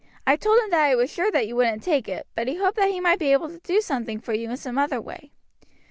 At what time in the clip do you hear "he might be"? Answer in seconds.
2.89-3.33